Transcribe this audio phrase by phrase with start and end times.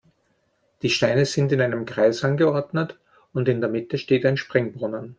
[0.81, 2.97] Die Steine sind in einem Kreis angeordnet
[3.33, 5.09] und in der Mitte steht ein Springbrunnen.